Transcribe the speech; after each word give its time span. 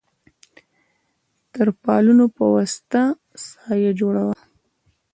د 0.03 0.03
تر 1.53 1.67
پالونو 1.83 2.25
په 2.37 2.43
وسطه 2.55 3.01
سایه 3.45 3.91
جوړه 3.99 4.21
وه. 4.27 4.35